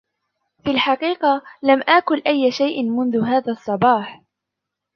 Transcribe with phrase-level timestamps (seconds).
[0.63, 4.21] في الحقيقة لم آكل أي شيء منذ هذا الصباح.